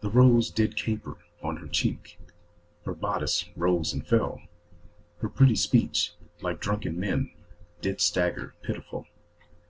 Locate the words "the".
0.00-0.10